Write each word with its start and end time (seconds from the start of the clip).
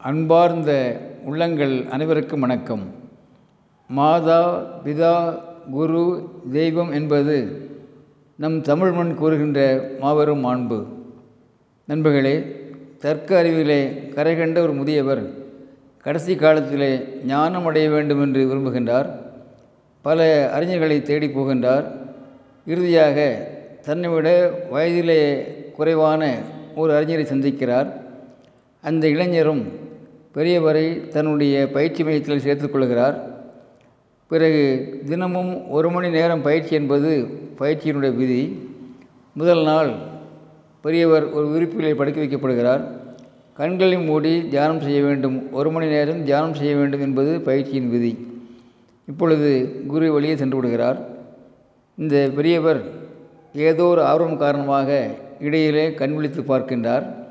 அன்பார்ந்த 0.00 1.00
உள்ளங்கள் 1.24 1.84
அனைவருக்கும் 1.90 2.40
வணக்கம். 2.40 2.82
மாதா 3.88 4.40
பிதா 4.84 5.38
குரு 5.70 6.02
தெய்வம் 6.52 6.92
என்பது 6.92 7.36
நம் 8.36 8.60
தமிழ் 8.60 8.92
மண் 8.92 9.14
கூறுகின்ற 9.14 9.60
மாபெரும் 10.00 10.44
மாண்பு. 10.46 10.78
நண்பர்களே 11.84 12.34
தர்க்க 12.98 13.38
அறிவிலே 13.38 13.80
கரை 14.14 14.36
கண்ட 14.36 14.60
ஒரு 14.60 14.72
முதியவர் 14.72 15.24
கடைசி 16.02 16.36
காலத்திலே 16.36 16.90
ஞானம் 17.24 17.66
அடைய 17.66 17.90
வேண்டும் 17.90 18.22
என்று 18.22 18.42
விரும்புகின்றார். 18.50 19.08
பல 20.02 20.50
அறிஞர்களை 20.58 21.02
தேடி 21.02 21.26
போகின்றார். 21.26 21.88
இறுதியாக 22.66 23.48
தன்னை 23.84 24.10
விட 24.10 24.28
வயதிலே 24.72 25.20
குறைவான 25.72 26.22
ஒரு 26.76 26.92
அறிஞரை 27.00 27.26
சந்திக்கிறார். 27.32 27.90
அந்த 28.82 29.08
இளைஞரும் 29.08 29.84
பெரியவரை 30.36 31.08
தன்னுடைய 31.08 31.68
பயிற்சி 31.72 32.04
மையத்தில் 32.04 32.42
சேர்த்துக்கொள்கிறார் 32.46 33.16
பிறகு 34.28 34.64
தினமும் 35.06 35.70
ஒரு 35.70 35.90
மணி 35.90 36.10
நேரம் 36.10 36.42
பயிற்சி 36.42 36.74
என்பது 36.74 37.10
பயிற்சியினுடைய 37.58 38.14
விதி. 38.14 38.68
முதல் 39.32 39.62
நாள் 39.62 39.90
பெரியவர் 40.82 41.32
ஒரு 41.32 41.46
விருப்பிலே 41.46 41.94
படுக்க 41.94 42.20
வைக்கப்படுகிறார். 42.20 42.82
கண்களை 43.54 43.98
மூடி 43.98 44.48
தியானம் 44.48 44.80
செய்ய 44.80 45.02
வேண்டும். 45.02 45.52
ஒரு 45.52 45.70
மணி 45.70 45.86
நேரம் 45.86 46.24
தியானம் 46.24 46.54
செய்ய 46.54 46.74
வேண்டும் 46.76 47.00
என்பது 47.00 47.40
பயிற்சியின் 47.40 47.90
விதி. 47.90 48.12
இப்பொழுது 49.06 49.50
குரு 49.86 50.12
வெளியே 50.12 50.36
சென்று 50.36 50.56
விடுகிறார். 50.56 50.98
இந்த 51.96 52.30
பெரியவர் 52.34 52.80
ஏதோ 53.52 53.84
ஒரு 53.84 54.02
ஆர்வம் 54.02 54.38
காரணமாக 54.38 55.10
இடையிலே 55.40 55.94
கண் 55.94 56.14
விழித்து 56.14 56.42
பார்க்கின்றார். 56.42 57.25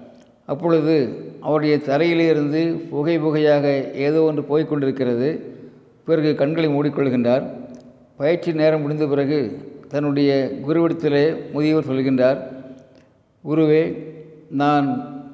அப்பொழுது 0.46 0.96
அவருடைய 1.42 1.76
தரையிலிருந்து 1.78 2.62
புகை 2.90 3.16
புகையாக 3.20 3.94
ஏதோ 4.08 4.22
ஒன்று 4.22 4.44
போய்கொண்டிருக்கிறது 4.50 5.30
பிறகு 6.06 6.36
கண்களை 6.36 6.70
மூடிக்கொள்கின்றார். 6.70 7.46
பயிற்சி 8.18 8.52
நேரம் 8.54 8.82
முடிந்த 8.82 9.06
பிறகு 9.06 9.40
தன்னுடைய 9.90 10.32
குருவிடத்திலே 10.68 11.24
முதியவர் 11.52 11.90
சொல்கின்றார் 11.90 12.40
குருவே 13.44 13.84
நான் 14.62 14.88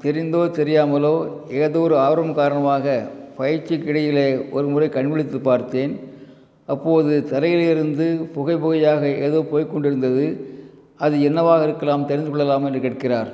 தெரிந்தோ 0.04 0.42
தெரியாமலோ 0.60 1.16
ஏதோ 1.50 1.80
ஒரு 1.80 1.96
ஆர்வம் 1.98 2.34
காரணமாக 2.34 2.86
பயிற்சிக்கு 3.38 3.88
இடையிலே 3.88 4.26
ஒரு 4.52 4.68
முறை 4.68 4.90
கண்விழித்து 4.90 5.40
பார்த்தேன். 5.42 5.94
அப்போது 6.66 7.14
தரையிலிருந்து 7.32 8.08
புகை 8.34 8.56
புகையாக 8.56 9.04
ஏதோ 9.20 9.40
போய்கொண்டிருந்தது 9.52 10.26
அது 10.98 11.16
என்னவாக 11.22 11.64
இருக்கலாம் 11.64 12.06
தெரிந்து 12.06 12.30
கொள்ளலாம்? 12.30 12.66
என்று 12.66 12.80
கேட்கிறார். 12.80 13.30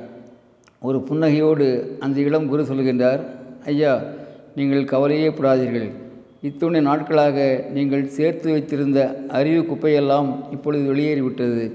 ஒரு 0.81 0.97
புன்னகையோடு 1.08 1.67
அந்த 2.06 2.17
இளம் 2.28 2.50
குரு 2.50 2.64
சொல்கின்றார் 2.70 3.22
ஐயா 3.72 3.94
நீங்கள் 4.58 4.89
கவலையே 4.92 5.30
படாதீர்கள். 5.38 5.88
இத்துணை 6.47 6.80
நாட்களாக 6.88 7.38
நீங்கள் 7.75 8.03
சேர்த்து 8.17 8.47
வைத்திருந்த 8.52 9.00
அறிவு 9.39 9.61
குப்பையெல்லாம் 9.69 10.30
இப்பொழுது 10.56 10.84
வெளியேறிவிட்டது. 10.92 11.66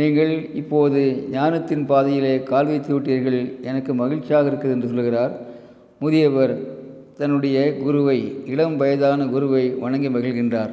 நீங்கள் 0.00 0.32
இப்போது 0.60 1.02
ஞானத்தின் 1.34 1.84
பாதையிலே 1.90 2.32
கால் 2.50 2.68
வைத்து 2.70 2.90
விட்டீர்கள். 2.94 3.40
எனக்கு 3.70 3.94
மகிழ்ச்சியாக 4.00 4.50
இருக்குது 4.50 4.74
என்று 4.76 4.90
சொல்கிறார் 4.92 5.32
முதியவர் 6.04 6.54
தன்னுடைய 7.20 7.58
குருவை 7.84 8.18
இளம் 8.52 8.76
வயதான 8.82 9.26
குருவை 9.34 9.64
வணங்கி 9.84 10.08
மகிழ்கின்றார். 10.16 10.72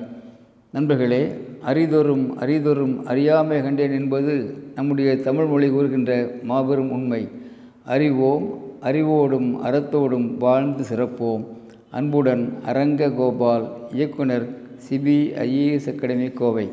நண்பர்களே 0.75 1.23
அறிதொரும் 1.71 2.25
அறிதொரும் 2.43 2.95
அறியாமை 3.11 3.57
கண்டேன் 3.65 3.95
என்பது 3.99 4.33
நம்முடைய 4.77 5.09
தமிழ் 5.27 5.49
மொழி 5.53 5.67
கூறுகின்ற 5.75 6.11
மாபெரும் 6.51 6.91
உண்மை. 6.97 7.21
அறிவோம் 7.85 8.45
அறிவோடும் 8.81 9.65
அறத்தோடும் 9.65 10.37
வாழ்ந்து 10.37 10.83
சிறப்போம். 10.83 11.45
அன்புடன் 11.91 12.53
அரங்க 12.65 13.09
கோபால் 13.09 13.71
இயக்குனர் 13.91 14.45
சிபிஐஏஎஸ் 14.89 15.89
அகாடமி 15.93 16.29
கோவை. 16.29 16.69